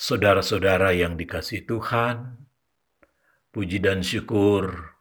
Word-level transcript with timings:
Saudara-saudara 0.00 0.96
yang 0.96 1.20
dikasih 1.20 1.68
Tuhan, 1.68 2.40
puji 3.52 3.84
dan 3.84 4.00
syukur 4.00 4.96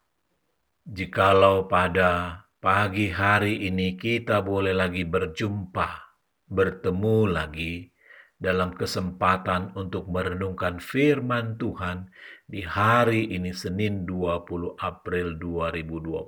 jikalau 0.83 1.71
pada 1.71 2.43
pagi 2.59 3.07
hari 3.07 3.63
ini 3.63 3.95
kita 3.95 4.43
boleh 4.43 4.75
lagi 4.75 5.07
berjumpa, 5.07 6.19
bertemu 6.51 7.31
lagi 7.31 7.87
dalam 8.35 8.75
kesempatan 8.75 9.71
untuk 9.79 10.11
merenungkan 10.11 10.83
firman 10.83 11.55
Tuhan 11.55 12.11
di 12.43 12.67
hari 12.67 13.31
ini 13.31 13.55
Senin 13.55 14.03
20 14.03 14.75
April 14.83 15.39
2020. 15.39 16.27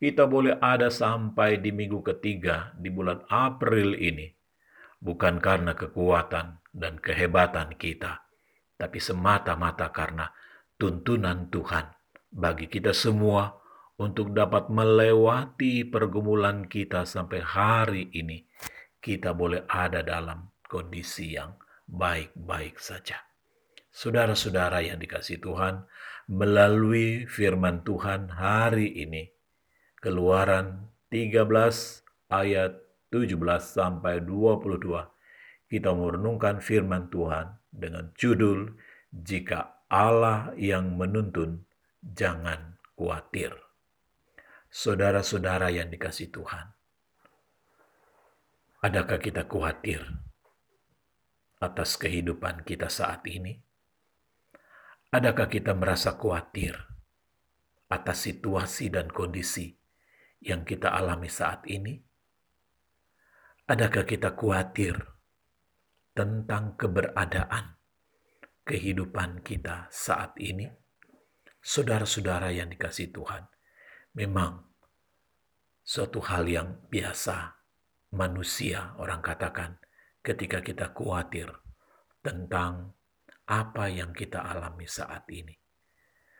Kita 0.00 0.24
boleh 0.24 0.56
ada 0.56 0.88
sampai 0.88 1.60
di 1.60 1.68
minggu 1.68 2.00
ketiga 2.00 2.72
di 2.80 2.88
bulan 2.88 3.20
April 3.28 3.92
ini 4.00 4.40
bukan 5.02 5.42
karena 5.42 5.74
kekuatan 5.74 6.62
dan 6.70 7.02
kehebatan 7.02 7.74
kita, 7.74 8.22
tapi 8.78 9.02
semata-mata 9.02 9.90
karena 9.90 10.30
tuntunan 10.78 11.50
Tuhan 11.50 11.90
bagi 12.30 12.70
kita 12.70 12.94
semua 12.94 13.50
untuk 13.98 14.30
dapat 14.32 14.70
melewati 14.70 15.84
pergumulan 15.84 16.70
kita 16.70 17.02
sampai 17.04 17.42
hari 17.42 18.08
ini. 18.14 18.46
Kita 19.02 19.34
boleh 19.34 19.66
ada 19.66 20.06
dalam 20.06 20.46
kondisi 20.62 21.34
yang 21.34 21.58
baik-baik 21.90 22.78
saja. 22.78 23.18
Saudara-saudara 23.92 24.80
yang 24.80 24.96
dikasih 25.02 25.42
Tuhan, 25.42 25.84
melalui 26.30 27.26
firman 27.26 27.82
Tuhan 27.84 28.30
hari 28.32 28.88
ini, 28.94 29.28
Keluaran 30.02 30.90
13 31.12 31.46
ayat 32.32 32.72
17 33.12 33.36
sampai 33.60 34.24
22 34.24 35.12
kita 35.68 35.92
merenungkan 35.92 36.64
firman 36.64 37.12
Tuhan 37.12 37.60
dengan 37.68 38.08
judul 38.16 38.72
Jika 39.12 39.88
Allah 39.92 40.56
yang 40.56 40.96
menuntun 40.96 41.68
jangan 42.00 42.80
khawatir. 42.96 43.52
Saudara-saudara 44.72 45.68
yang 45.68 45.92
dikasih 45.92 46.32
Tuhan, 46.32 46.72
adakah 48.80 49.20
kita 49.20 49.44
khawatir 49.44 50.00
atas 51.60 52.00
kehidupan 52.00 52.64
kita 52.64 52.88
saat 52.88 53.20
ini? 53.28 53.60
Adakah 55.12 55.52
kita 55.52 55.76
merasa 55.76 56.16
khawatir 56.16 56.72
atas 57.92 58.24
situasi 58.24 58.88
dan 58.88 59.12
kondisi 59.12 59.76
yang 60.40 60.64
kita 60.64 60.88
alami 60.88 61.28
saat 61.28 61.68
ini? 61.68 62.11
Adakah 63.72 64.04
kita 64.04 64.36
khawatir 64.36 65.00
tentang 66.12 66.76
keberadaan 66.76 67.80
kehidupan 68.68 69.40
kita 69.40 69.88
saat 69.88 70.36
ini? 70.36 70.68
Saudara-saudara 71.56 72.52
yang 72.52 72.68
dikasih 72.68 73.16
Tuhan, 73.16 73.48
memang 74.12 74.76
suatu 75.80 76.20
hal 76.20 76.52
yang 76.52 76.84
biasa 76.92 77.56
manusia 78.12 78.92
orang 79.00 79.24
katakan 79.24 79.80
ketika 80.20 80.60
kita 80.60 80.92
khawatir 80.92 81.48
tentang 82.20 82.92
apa 83.48 83.88
yang 83.88 84.12
kita 84.12 84.52
alami 84.52 84.84
saat 84.84 85.24
ini. 85.32 85.56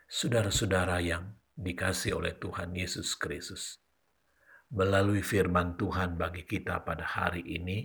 Saudara-saudara 0.05 1.01
yang 1.01 1.33
dikasih 1.57 2.13
oleh 2.13 2.37
Tuhan 2.37 2.77
Yesus 2.77 3.17
Kristus, 3.17 3.82
melalui 4.73 5.21
firman 5.21 5.77
Tuhan 5.77 6.17
bagi 6.17 6.49
kita 6.49 6.81
pada 6.81 7.05
hari 7.05 7.45
ini, 7.45 7.85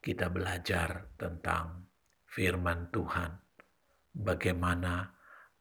kita 0.00 0.28
belajar 0.28 1.08
tentang 1.16 1.88
firman 2.28 2.92
Tuhan, 2.92 3.32
bagaimana 4.12 5.08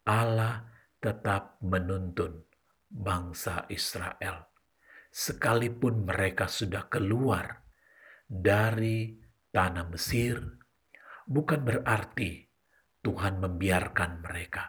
Allah 0.04 0.68
tetap 1.00 1.60
menuntun 1.64 2.44
bangsa 2.92 3.64
Israel, 3.72 4.52
sekalipun 5.08 6.04
mereka 6.04 6.52
sudah 6.52 6.92
keluar 6.92 7.64
dari 8.28 9.16
tanah 9.56 9.88
Mesir, 9.88 10.36
bukan 11.24 11.64
berarti 11.64 12.44
Tuhan 13.00 13.40
membiarkan 13.40 14.20
mereka, 14.20 14.68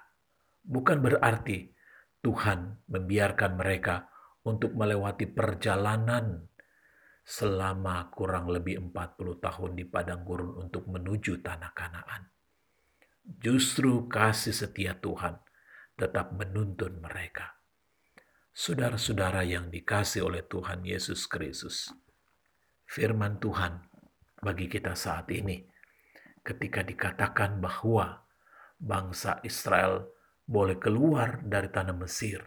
bukan 0.62 0.98
berarti 1.02 1.74
Tuhan 2.22 2.86
membiarkan 2.86 3.52
mereka 3.58 4.09
untuk 4.46 4.72
melewati 4.72 5.28
perjalanan 5.28 6.48
selama 7.24 8.08
kurang 8.10 8.48
lebih 8.50 8.80
40 8.90 9.38
tahun 9.38 9.70
di 9.76 9.84
padang 9.86 10.24
gurun 10.24 10.66
untuk 10.66 10.88
menuju 10.88 11.44
tanah 11.44 11.70
Kanaan. 11.76 12.22
Justru 13.22 14.08
kasih 14.08 14.56
setia 14.56 14.96
Tuhan 14.98 15.38
tetap 15.94 16.32
menuntun 16.34 16.98
mereka. 16.98 17.60
Saudara-saudara 18.50 19.46
yang 19.46 19.70
dikasih 19.70 20.26
oleh 20.26 20.42
Tuhan 20.42 20.82
Yesus 20.82 21.30
Kristus, 21.30 21.92
firman 22.88 23.38
Tuhan 23.38 23.78
bagi 24.42 24.66
kita 24.66 24.98
saat 24.98 25.30
ini 25.30 25.62
ketika 26.42 26.82
dikatakan 26.82 27.60
bahwa 27.60 28.26
bangsa 28.80 29.38
Israel 29.44 30.08
boleh 30.48 30.80
keluar 30.80 31.44
dari 31.46 31.70
tanah 31.70 31.94
Mesir 31.94 32.42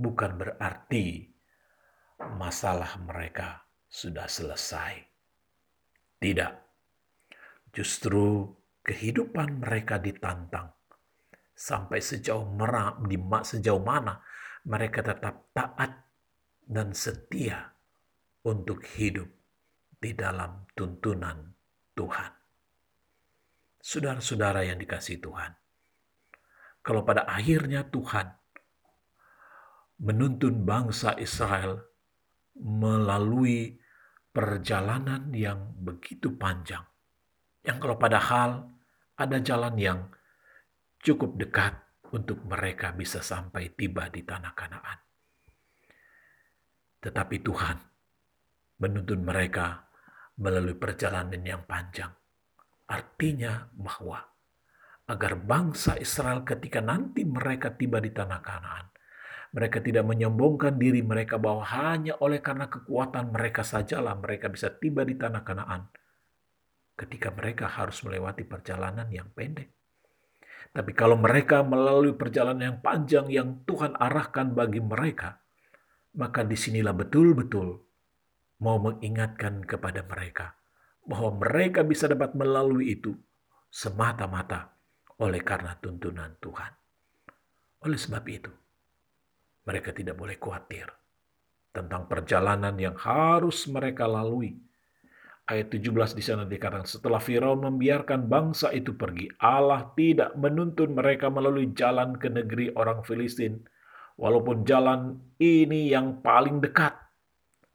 bukan 0.00 0.40
berarti 0.40 1.28
masalah 2.40 2.96
mereka 3.04 3.68
sudah 3.84 4.24
selesai. 4.24 4.96
Tidak, 6.20 6.52
justru 7.72 8.48
kehidupan 8.80 9.60
mereka 9.60 10.00
ditantang 10.00 10.72
sampai 11.52 12.00
sejauh 12.00 12.48
merah, 12.56 12.96
di 13.04 13.20
sejauh 13.20 13.84
mana 13.84 14.16
mereka 14.64 15.04
tetap 15.04 15.52
taat 15.52 15.92
dan 16.64 16.96
setia 16.96 17.72
untuk 18.44 18.80
hidup 18.96 19.28
di 20.00 20.16
dalam 20.16 20.64
tuntunan 20.72 21.52
Tuhan. 21.92 22.32
Saudara-saudara 23.80 24.64
yang 24.64 24.76
dikasih 24.76 25.20
Tuhan, 25.24 25.52
kalau 26.84 27.04
pada 27.04 27.28
akhirnya 27.28 27.84
Tuhan 27.88 28.39
menuntun 30.00 30.64
bangsa 30.64 31.16
Israel 31.20 31.76
melalui 32.56 33.76
perjalanan 34.32 35.28
yang 35.36 35.76
begitu 35.76 36.32
panjang. 36.34 36.82
Yang 37.60 37.78
kalau 37.84 37.96
padahal 38.00 38.50
ada 39.20 39.36
jalan 39.44 39.76
yang 39.76 40.00
cukup 41.04 41.36
dekat 41.36 41.76
untuk 42.10 42.42
mereka 42.48 42.96
bisa 42.96 43.20
sampai 43.20 43.70
tiba 43.76 44.08
di 44.08 44.24
tanah 44.24 44.52
Kanaan. 44.56 44.98
Tetapi 47.00 47.36
Tuhan 47.40 47.76
menuntun 48.80 49.20
mereka 49.20 49.88
melalui 50.40 50.76
perjalanan 50.76 51.40
yang 51.44 51.64
panjang. 51.68 52.10
Artinya 52.90 53.68
bahwa 53.76 54.18
agar 55.10 55.32
bangsa 55.38 56.00
Israel 56.00 56.42
ketika 56.42 56.80
nanti 56.80 57.22
mereka 57.26 57.74
tiba 57.74 58.02
di 58.02 58.10
tanah 58.10 58.40
Kanaan, 58.40 58.86
mereka 59.50 59.82
tidak 59.82 60.06
menyombongkan 60.06 60.78
diri 60.78 61.02
mereka 61.02 61.34
bahwa 61.34 61.66
hanya 61.66 62.14
oleh 62.22 62.38
karena 62.38 62.70
kekuatan 62.70 63.34
mereka 63.34 63.66
sajalah 63.66 64.14
mereka 64.14 64.46
bisa 64.46 64.70
tiba 64.70 65.02
di 65.02 65.18
tanah 65.18 65.42
Kanaan. 65.42 65.82
Ketika 66.94 67.34
mereka 67.34 67.66
harus 67.66 67.98
melewati 68.06 68.46
perjalanan 68.46 69.10
yang 69.10 69.26
pendek. 69.34 69.74
Tapi 70.70 70.94
kalau 70.94 71.18
mereka 71.18 71.66
melalui 71.66 72.14
perjalanan 72.14 72.62
yang 72.62 72.78
panjang 72.78 73.26
yang 73.26 73.66
Tuhan 73.66 73.98
arahkan 73.98 74.54
bagi 74.54 74.78
mereka, 74.78 75.42
maka 76.14 76.46
di 76.46 76.54
sinilah 76.54 76.94
betul-betul 76.94 77.74
mau 78.62 78.78
mengingatkan 78.78 79.66
kepada 79.66 80.06
mereka 80.06 80.54
bahwa 81.02 81.42
mereka 81.42 81.82
bisa 81.82 82.06
dapat 82.06 82.38
melalui 82.38 82.94
itu 82.94 83.18
semata-mata 83.66 84.70
oleh 85.18 85.42
karena 85.42 85.74
tuntunan 85.74 86.38
Tuhan. 86.38 86.72
Oleh 87.82 87.98
sebab 87.98 88.24
itu, 88.30 88.52
mereka 89.64 89.92
tidak 89.92 90.16
boleh 90.16 90.36
khawatir 90.40 90.88
tentang 91.70 92.10
perjalanan 92.10 92.74
yang 92.76 92.96
harus 92.98 93.66
mereka 93.70 94.06
lalui. 94.10 94.58
Ayat 95.50 95.66
17 95.74 96.14
di 96.14 96.22
sana 96.22 96.46
dikatakan, 96.46 96.86
setelah 96.86 97.18
Firaun 97.18 97.58
membiarkan 97.58 98.30
bangsa 98.30 98.70
itu 98.70 98.94
pergi, 98.94 99.26
Allah 99.42 99.90
tidak 99.98 100.38
menuntun 100.38 100.94
mereka 100.94 101.26
melalui 101.26 101.74
jalan 101.74 102.14
ke 102.14 102.30
negeri 102.30 102.70
orang 102.78 103.02
Filistin, 103.02 103.58
walaupun 104.14 104.62
jalan 104.62 105.18
ini 105.42 105.90
yang 105.90 106.22
paling 106.22 106.62
dekat. 106.62 106.94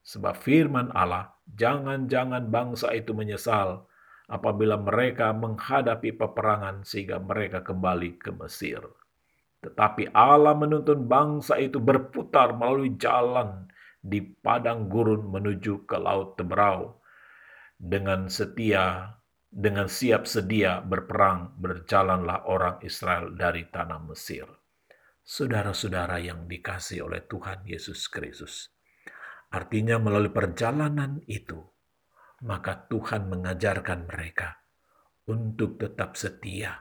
Sebab 0.07 0.39
firman 0.39 0.93
Allah, 0.95 1.35
jangan-jangan 1.51 2.47
bangsa 2.47 2.95
itu 2.95 3.11
menyesal 3.11 3.83
apabila 4.31 4.79
mereka 4.79 5.33
menghadapi 5.35 6.15
peperangan 6.15 6.85
sehingga 6.87 7.19
mereka 7.19 7.59
kembali 7.59 8.21
ke 8.21 8.31
Mesir. 8.39 8.81
Tetapi 9.65 10.13
Allah 10.13 10.53
menuntun 10.53 11.09
bangsa 11.09 11.57
itu 11.57 11.81
berputar 11.81 12.53
melalui 12.53 12.93
jalan 13.01 13.65
di 13.97 14.21
padang 14.21 14.85
gurun 14.85 15.25
menuju 15.33 15.89
ke 15.89 15.97
Laut 15.97 16.37
Teberau. 16.37 17.01
Dengan 17.75 18.29
setia 18.29 19.17
dengan 19.55 19.87
siap 19.87 20.27
sedia 20.27 20.83
berperang 20.83 21.55
berjalanlah 21.57 22.45
orang 22.45 22.77
Israel 22.83 23.33
dari 23.33 23.65
tanah 23.71 24.03
Mesir. 24.03 24.45
Saudara-saudara 25.25 26.21
yang 26.21 26.45
dikasih 26.45 27.07
oleh 27.07 27.25
Tuhan 27.25 27.65
Yesus 27.65 28.05
Kristus. 28.11 28.69
Artinya 29.49 29.95
melalui 29.97 30.29
perjalanan 30.29 31.23
itu, 31.25 31.57
maka 32.43 32.85
Tuhan 32.91 33.31
mengajarkan 33.31 34.05
mereka 34.05 34.59
untuk 35.25 35.79
tetap 35.79 36.19
setia, 36.19 36.75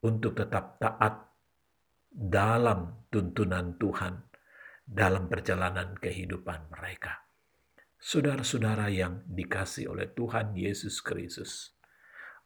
untuk 0.00 0.34
tetap 0.34 0.80
taat 0.80 1.31
dalam 2.12 3.08
tuntunan 3.08 3.80
Tuhan 3.80 4.14
dalam 4.84 5.32
perjalanan 5.32 5.96
kehidupan 5.96 6.68
mereka. 6.68 7.24
Saudara-saudara 7.96 8.92
yang 8.92 9.24
dikasih 9.24 9.88
oleh 9.88 10.12
Tuhan 10.12 10.52
Yesus 10.52 11.00
Kristus, 11.00 11.72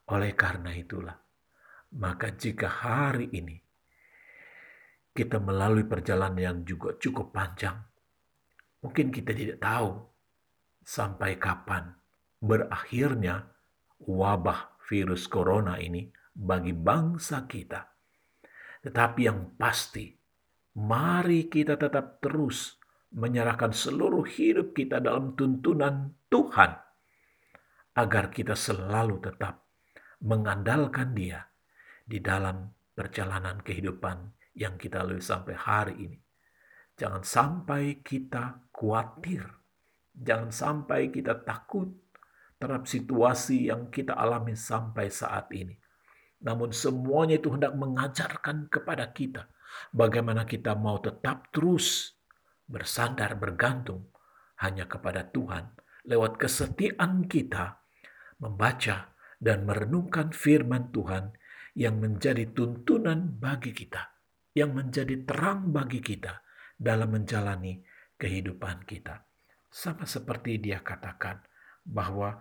oleh 0.06 0.36
karena 0.38 0.70
itulah, 0.70 1.18
maka 1.98 2.30
jika 2.30 2.70
hari 2.70 3.26
ini 3.34 3.58
kita 5.16 5.40
melalui 5.40 5.88
perjalanan 5.88 6.38
yang 6.38 6.58
juga 6.62 6.94
cukup 7.00 7.32
panjang, 7.32 7.80
mungkin 8.84 9.08
kita 9.10 9.32
tidak 9.32 9.58
tahu 9.58 9.96
sampai 10.84 11.40
kapan 11.40 11.90
berakhirnya 12.36 13.48
wabah 14.04 14.76
virus 14.86 15.26
corona 15.26 15.80
ini 15.80 16.06
bagi 16.36 16.76
bangsa 16.76 17.48
kita. 17.48 17.95
Tetapi 18.87 19.21
yang 19.27 19.59
pasti, 19.59 20.15
mari 20.79 21.50
kita 21.50 21.75
tetap 21.75 22.23
terus 22.23 22.79
menyerahkan 23.19 23.75
seluruh 23.75 24.23
hidup 24.23 24.79
kita 24.79 25.03
dalam 25.03 25.35
tuntunan 25.35 26.15
Tuhan, 26.31 26.71
agar 27.99 28.31
kita 28.31 28.55
selalu 28.55 29.19
tetap 29.27 29.67
mengandalkan 30.23 31.19
Dia 31.19 31.43
di 32.06 32.23
dalam 32.23 32.71
perjalanan 32.94 33.59
kehidupan 33.59 34.31
yang 34.55 34.79
kita 34.79 35.03
lalui 35.03 35.19
sampai 35.19 35.55
hari 35.59 35.94
ini. 36.06 36.19
Jangan 36.94 37.27
sampai 37.27 38.06
kita 38.06 38.71
khawatir, 38.71 39.43
jangan 40.15 40.55
sampai 40.55 41.11
kita 41.11 41.43
takut 41.43 41.91
terhadap 42.56 42.87
situasi 42.87 43.67
yang 43.69 43.91
kita 43.91 44.15
alami 44.15 44.55
sampai 44.55 45.11
saat 45.11 45.50
ini. 45.50 45.75
Namun 46.44 46.75
semuanya 46.75 47.41
itu 47.41 47.53
hendak 47.53 47.73
mengajarkan 47.77 48.69
kepada 48.69 49.09
kita 49.12 49.49
bagaimana 49.93 50.44
kita 50.44 50.77
mau 50.77 51.00
tetap 51.00 51.49
terus 51.53 52.17
bersandar 52.67 53.38
bergantung 53.38 54.11
hanya 54.61 54.88
kepada 54.88 55.27
Tuhan 55.31 55.73
lewat 56.06 56.38
kesetiaan 56.38 57.27
kita 57.27 57.83
membaca 58.41 59.17
dan 59.37 59.69
merenungkan 59.69 60.33
firman 60.33 60.93
Tuhan 60.93 61.35
yang 61.77 62.00
menjadi 62.00 62.56
tuntunan 62.56 63.37
bagi 63.37 63.77
kita, 63.77 64.00
yang 64.56 64.73
menjadi 64.73 65.29
terang 65.29 65.69
bagi 65.77 66.00
kita 66.00 66.41
dalam 66.77 67.12
menjalani 67.12 67.85
kehidupan 68.17 68.88
kita. 68.88 69.29
Sama 69.69 70.09
seperti 70.09 70.56
dia 70.56 70.81
katakan 70.81 71.44
bahwa 71.85 72.41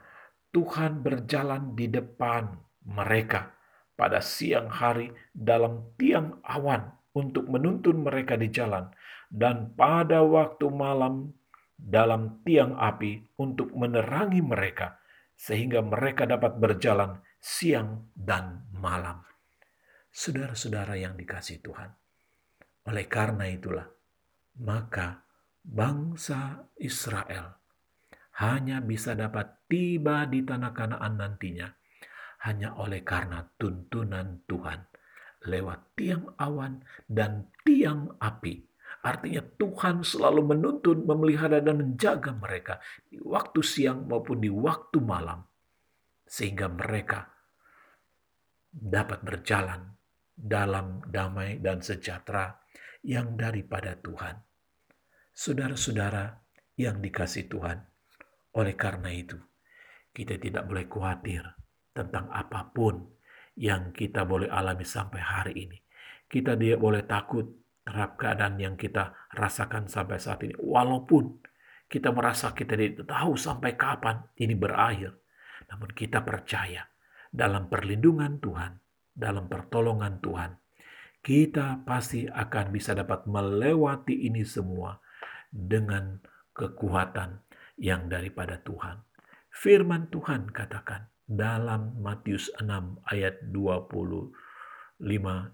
Tuhan 0.56 1.04
berjalan 1.04 1.76
di 1.76 1.92
depan 1.92 2.48
mereka 2.88 3.52
pada 3.96 4.20
siang 4.20 4.68
hari 4.68 5.12
dalam 5.32 5.96
tiang 5.96 6.44
awan 6.44 6.92
untuk 7.16 7.48
menuntun 7.48 8.04
mereka 8.04 8.36
di 8.36 8.52
jalan 8.52 8.92
dan 9.32 9.72
pada 9.74 10.22
waktu 10.22 10.68
malam 10.68 11.32
dalam 11.76 12.44
tiang 12.44 12.76
api 12.76 13.36
untuk 13.40 13.72
menerangi 13.76 14.44
mereka 14.44 15.00
sehingga 15.36 15.84
mereka 15.84 16.24
dapat 16.24 16.56
berjalan 16.60 17.20
siang 17.40 18.12
dan 18.16 18.68
malam. 18.72 19.24
Saudara-saudara 20.16 20.96
yang 20.96 21.20
dikasih 21.20 21.60
Tuhan, 21.60 21.92
oleh 22.88 23.06
karena 23.12 23.52
itulah, 23.52 23.88
maka 24.64 25.28
bangsa 25.60 26.72
Israel 26.80 27.60
hanya 28.40 28.80
bisa 28.80 29.12
dapat 29.16 29.68
tiba 29.68 30.24
di 30.28 30.44
tanah 30.44 30.72
Kanaan 30.72 31.20
nantinya 31.20 31.68
hanya 32.46 32.78
oleh 32.78 33.02
karena 33.02 33.42
tuntunan 33.58 34.46
Tuhan 34.46 34.80
lewat 35.46 35.98
tiang 35.98 36.26
awan 36.38 36.82
dan 37.10 37.50
tiang 37.66 38.18
api 38.22 38.66
Artinya 39.06 39.46
Tuhan 39.46 40.02
selalu 40.02 40.42
menuntun, 40.56 41.06
memelihara 41.06 41.62
dan 41.62 41.78
menjaga 41.78 42.34
mereka 42.34 42.82
di 43.06 43.22
waktu 43.22 43.62
siang 43.62 44.10
maupun 44.10 44.42
di 44.42 44.50
waktu 44.50 44.98
malam. 44.98 45.46
Sehingga 46.26 46.66
mereka 46.66 47.30
dapat 48.74 49.22
berjalan 49.22 49.94
dalam 50.34 51.06
damai 51.06 51.62
dan 51.62 51.86
sejahtera 51.86 52.58
yang 53.06 53.38
daripada 53.38 53.94
Tuhan. 53.94 54.42
Saudara-saudara 55.30 56.42
yang 56.82 56.98
dikasih 56.98 57.46
Tuhan, 57.46 57.78
oleh 58.58 58.74
karena 58.74 59.14
itu 59.14 59.38
kita 60.18 60.42
tidak 60.42 60.66
boleh 60.66 60.90
khawatir 60.90 61.46
tentang 61.96 62.28
apa 62.36 62.68
pun 62.76 63.08
yang 63.56 63.96
kita 63.96 64.28
boleh 64.28 64.52
alami 64.52 64.84
sampai 64.84 65.22
hari 65.24 65.54
ini. 65.56 65.80
Kita 66.28 66.60
tidak 66.60 66.84
boleh 66.84 67.08
takut 67.08 67.48
terhadap 67.88 68.20
keadaan 68.20 68.60
yang 68.60 68.76
kita 68.76 69.16
rasakan 69.32 69.88
sampai 69.88 70.20
saat 70.20 70.44
ini. 70.44 70.60
Walaupun 70.60 71.40
kita 71.88 72.12
merasa 72.12 72.52
kita 72.52 72.76
tidak 72.76 73.08
tahu 73.08 73.40
sampai 73.40 73.80
kapan 73.80 74.20
ini 74.36 74.58
berakhir. 74.58 75.16
Namun 75.72 75.96
kita 75.96 76.20
percaya 76.22 76.84
dalam 77.32 77.72
perlindungan 77.72 78.44
Tuhan, 78.44 78.76
dalam 79.16 79.48
pertolongan 79.48 80.20
Tuhan, 80.20 80.52
kita 81.24 81.88
pasti 81.88 82.28
akan 82.28 82.66
bisa 82.76 82.92
dapat 82.94 83.26
melewati 83.26 84.28
ini 84.28 84.44
semua 84.44 85.00
dengan 85.50 86.20
kekuatan 86.52 87.40
yang 87.80 88.12
daripada 88.12 88.60
Tuhan. 88.60 89.00
Firman 89.56 90.12
Tuhan 90.12 90.52
katakan 90.52 91.15
dalam 91.26 91.98
Matius 91.98 92.54
6 92.62 93.02
ayat 93.10 93.42
25 93.50 95.02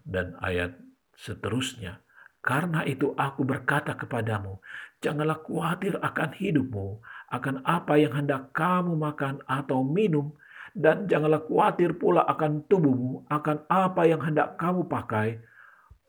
dan 0.04 0.36
ayat 0.44 0.76
seterusnya, 1.16 2.04
karena 2.44 2.84
itu 2.84 3.16
aku 3.16 3.48
berkata 3.48 3.96
kepadamu, 3.96 4.60
janganlah 5.00 5.40
khawatir 5.40 5.96
akan 6.04 6.30
hidupmu, 6.36 7.00
akan 7.32 7.64
apa 7.64 7.96
yang 7.96 8.12
hendak 8.12 8.52
kamu 8.52 9.00
makan 9.00 9.40
atau 9.48 9.86
minum, 9.86 10.36
dan 10.76 11.08
janganlah 11.08 11.44
khawatir 11.48 11.96
pula 11.96 12.28
akan 12.28 12.68
tubuhmu, 12.68 13.24
akan 13.32 13.64
apa 13.72 14.02
yang 14.08 14.20
hendak 14.20 14.60
kamu 14.60 14.88
pakai. 14.92 15.40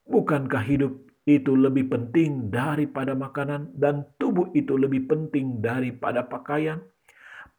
Bukankah 0.02 0.64
hidup 0.66 0.98
itu 1.22 1.54
lebih 1.54 1.86
penting 1.86 2.50
daripada 2.50 3.14
makanan, 3.14 3.70
dan 3.78 4.08
tubuh 4.18 4.50
itu 4.58 4.74
lebih 4.74 5.06
penting 5.06 5.62
daripada 5.62 6.26
pakaian? 6.26 6.82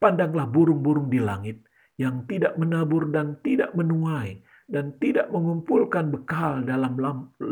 Pandanglah 0.03 0.43
burung-burung 0.51 1.07
di 1.07 1.23
langit 1.23 1.63
yang 1.99 2.25
tidak 2.25 2.57
menabur 2.57 3.09
dan 3.13 3.37
tidak 3.45 3.71
menuai, 3.77 4.41
dan 4.65 4.97
tidak 4.97 5.29
mengumpulkan 5.29 6.09
bekal 6.09 6.65
dalam 6.65 6.97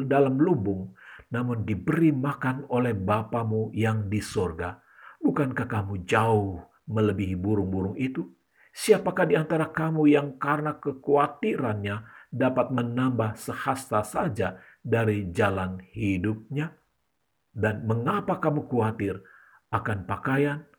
dalam 0.10 0.36
lumbung, 0.41 0.95
namun 1.29 1.63
diberi 1.67 2.10
makan 2.10 2.65
oleh 2.74 2.98
Bapamu 2.98 3.69
yang 3.75 4.10
di 4.10 4.19
sorga. 4.24 4.81
Bukankah 5.21 5.69
kamu 5.69 6.03
jauh 6.10 6.57
melebihi 6.89 7.38
burung-burung 7.38 7.93
itu? 7.95 8.25
Siapakah 8.71 9.27
di 9.27 9.36
antara 9.36 9.67
kamu 9.67 10.07
yang 10.07 10.39
karena 10.39 10.79
kekhawatirannya 10.79 12.07
dapat 12.31 12.71
menambah 12.71 13.36
sehasta 13.36 14.01
saja 14.01 14.57
dari 14.79 15.27
jalan 15.29 15.83
hidupnya? 15.91 16.71
Dan 17.51 17.83
mengapa 17.83 18.39
kamu 18.39 18.63
khawatir 18.71 19.19
akan 19.75 20.07
pakaian? 20.07 20.71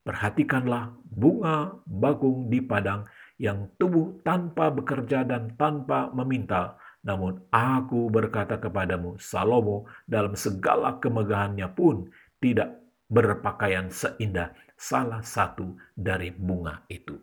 Perhatikanlah 0.00 0.96
bunga 1.04 1.76
bagung 1.84 2.48
di 2.48 2.64
padang 2.64 3.04
yang 3.36 3.72
tumbuh 3.76 4.20
tanpa 4.24 4.72
bekerja 4.72 5.24
dan 5.24 5.56
tanpa 5.56 6.08
meminta, 6.12 6.76
namun 7.00 7.40
aku 7.48 8.12
berkata 8.12 8.60
kepadamu, 8.60 9.16
Salomo 9.16 9.88
dalam 10.04 10.36
segala 10.36 11.00
kemegahannya 11.00 11.68
pun 11.72 12.08
tidak 12.40 12.80
berpakaian 13.08 13.88
seindah 13.88 14.52
salah 14.76 15.24
satu 15.24 15.76
dari 15.96 16.32
bunga 16.32 16.84
itu. 16.88 17.16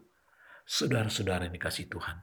Saudara-saudara 0.65 1.47
yang 1.47 1.55
dikasih 1.55 1.87
Tuhan, 1.87 2.17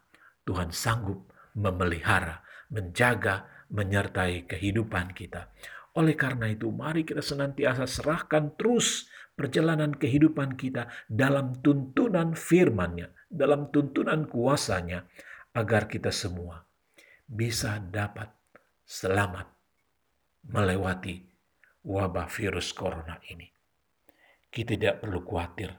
Tuhan 0.44 0.68
sanggup 0.74 1.30
memelihara, 1.56 2.42
menjaga, 2.68 3.46
menyertai 3.70 4.44
kehidupan 4.50 5.16
kita. 5.16 5.48
Oleh 5.94 6.18
karena 6.18 6.50
itu, 6.50 6.74
mari 6.74 7.06
kita 7.06 7.22
senantiasa 7.22 7.86
serahkan 7.86 8.58
terus 8.58 9.06
perjalanan 9.34 9.94
kehidupan 9.94 10.54
kita 10.54 10.88
dalam 11.10 11.58
tuntunan 11.60 12.38
firman-Nya, 12.38 13.10
dalam 13.26 13.68
tuntunan 13.74 14.26
kuasanya, 14.30 15.06
agar 15.54 15.86
kita 15.86 16.10
semua 16.10 16.66
bisa 17.26 17.78
dapat 17.78 18.30
selamat 18.82 19.46
melewati 20.50 21.22
wabah 21.86 22.26
virus 22.30 22.74
corona 22.74 23.18
ini. 23.30 23.46
Kita 24.50 24.74
tidak 24.78 25.02
perlu 25.02 25.20
khawatir 25.26 25.70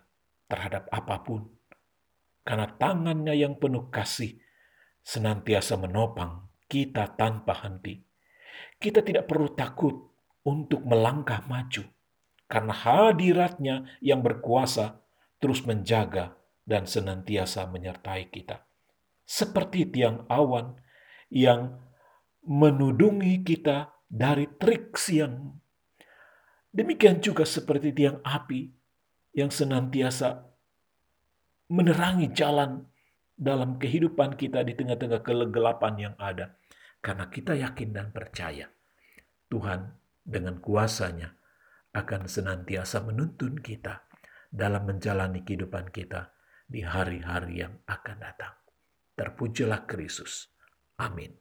terhadap 0.52 0.92
apa 0.92 1.16
pun, 1.24 1.42
karena 2.44 2.68
tangannya 2.76 3.34
yang 3.40 3.56
penuh 3.56 3.88
kasih 3.88 4.36
senantiasa 5.00 5.80
menopang 5.80 6.46
kita 6.68 7.16
tanpa 7.16 7.64
henti. 7.64 8.04
Kita 8.76 9.00
tidak 9.00 9.32
perlu 9.32 9.56
takut 9.56 9.96
untuk 10.44 10.84
melangkah 10.84 11.46
maju, 11.48 11.84
karena 12.46 12.74
hadiratnya 12.74 13.76
yang 14.02 14.22
berkuasa 14.22 15.02
terus 15.42 15.66
menjaga 15.66 16.38
dan 16.66 16.90
senantiasa 16.90 17.70
menyertai 17.70 18.30
kita. 18.30 18.66
Seperti 19.26 19.90
tiang 19.90 20.26
awan 20.30 20.78
yang 21.34 21.82
menudungi 22.46 23.42
kita 23.42 23.94
dari 24.06 24.46
trik 24.62 24.94
siang. 24.98 25.58
Demikian 26.70 27.24
juga 27.24 27.48
seperti 27.48 27.96
tiang 27.96 28.22
api 28.22 28.70
yang 29.34 29.50
senantiasa 29.50 30.46
menerangi 31.72 32.30
jalan 32.30 32.86
dalam 33.36 33.82
kehidupan 33.82 34.38
kita 34.38 34.62
di 34.62 34.78
tengah-tengah 34.78 35.26
kegelapan 35.26 35.94
yang 35.98 36.16
ada. 36.22 36.56
Karena 37.02 37.30
kita 37.30 37.54
yakin 37.54 37.90
dan 37.94 38.10
percaya 38.10 38.70
Tuhan 39.50 39.94
dengan 40.26 40.58
kuasanya 40.58 41.38
akan 41.96 42.28
senantiasa 42.28 43.00
menuntun 43.08 43.64
kita 43.64 44.04
dalam 44.52 44.84
menjalani 44.84 45.48
kehidupan 45.48 45.96
kita 45.96 46.36
di 46.68 46.84
hari-hari 46.84 47.64
yang 47.64 47.80
akan 47.88 48.18
datang. 48.20 48.56
Terpujilah 49.16 49.88
Kristus. 49.88 50.52
Amin. 51.00 51.32